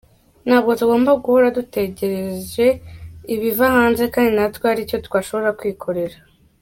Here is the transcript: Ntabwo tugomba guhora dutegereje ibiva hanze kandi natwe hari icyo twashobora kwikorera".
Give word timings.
Ntabwo 0.45 0.71
tugomba 0.79 1.11
guhora 1.23 1.47
dutegereje 1.57 2.67
ibiva 3.33 3.65
hanze 3.75 4.03
kandi 4.13 4.31
natwe 4.37 4.63
hari 4.69 4.81
icyo 4.85 4.97
twashobora 5.07 5.51
kwikorera". 5.59 6.17